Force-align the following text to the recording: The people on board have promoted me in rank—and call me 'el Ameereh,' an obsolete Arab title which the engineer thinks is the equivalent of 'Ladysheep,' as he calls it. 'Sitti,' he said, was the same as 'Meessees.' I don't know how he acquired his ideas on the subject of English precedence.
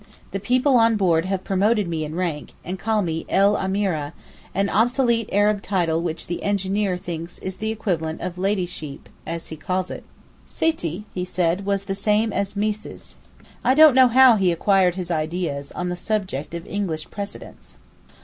The 0.31 0.39
people 0.39 0.77
on 0.77 0.95
board 0.95 1.25
have 1.25 1.43
promoted 1.43 1.87
me 1.87 2.03
in 2.03 2.15
rank—and 2.15 2.79
call 2.79 3.03
me 3.03 3.23
'el 3.29 3.55
Ameereh,' 3.55 4.13
an 4.55 4.67
obsolete 4.67 5.29
Arab 5.31 5.61
title 5.61 6.01
which 6.01 6.25
the 6.25 6.41
engineer 6.41 6.97
thinks 6.97 7.37
is 7.37 7.57
the 7.57 7.69
equivalent 7.69 8.19
of 8.19 8.35
'Ladysheep,' 8.39 9.09
as 9.27 9.49
he 9.49 9.55
calls 9.55 9.91
it. 9.91 10.03
'Sitti,' 10.47 11.03
he 11.13 11.23
said, 11.23 11.67
was 11.67 11.83
the 11.83 11.93
same 11.93 12.33
as 12.33 12.55
'Meessees.' 12.55 13.17
I 13.63 13.75
don't 13.75 13.93
know 13.93 14.07
how 14.07 14.37
he 14.37 14.51
acquired 14.51 14.95
his 14.95 15.11
ideas 15.11 15.71
on 15.73 15.89
the 15.89 15.95
subject 15.95 16.55
of 16.55 16.65
English 16.65 17.11
precedence. 17.11 17.77